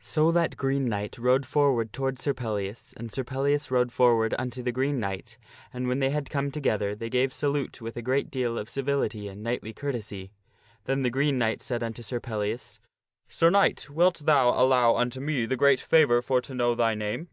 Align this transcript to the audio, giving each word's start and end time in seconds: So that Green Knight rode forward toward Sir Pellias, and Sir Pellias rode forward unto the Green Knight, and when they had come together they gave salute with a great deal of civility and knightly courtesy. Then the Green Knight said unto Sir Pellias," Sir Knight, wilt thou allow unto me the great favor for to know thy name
So 0.00 0.32
that 0.32 0.56
Green 0.56 0.86
Knight 0.86 1.16
rode 1.16 1.46
forward 1.46 1.92
toward 1.92 2.18
Sir 2.18 2.34
Pellias, 2.34 2.92
and 2.96 3.12
Sir 3.12 3.22
Pellias 3.22 3.70
rode 3.70 3.92
forward 3.92 4.34
unto 4.36 4.60
the 4.60 4.72
Green 4.72 4.98
Knight, 4.98 5.38
and 5.72 5.86
when 5.86 6.00
they 6.00 6.10
had 6.10 6.28
come 6.28 6.50
together 6.50 6.96
they 6.96 7.08
gave 7.08 7.32
salute 7.32 7.80
with 7.80 7.96
a 7.96 8.02
great 8.02 8.28
deal 8.28 8.58
of 8.58 8.68
civility 8.68 9.28
and 9.28 9.44
knightly 9.44 9.72
courtesy. 9.72 10.32
Then 10.86 11.02
the 11.02 11.10
Green 11.10 11.38
Knight 11.38 11.60
said 11.60 11.84
unto 11.84 12.02
Sir 12.02 12.18
Pellias," 12.18 12.80
Sir 13.28 13.48
Knight, 13.48 13.88
wilt 13.88 14.22
thou 14.24 14.48
allow 14.60 14.96
unto 14.96 15.20
me 15.20 15.46
the 15.46 15.56
great 15.56 15.78
favor 15.78 16.20
for 16.20 16.40
to 16.40 16.52
know 16.52 16.74
thy 16.74 16.96
name 16.96 17.28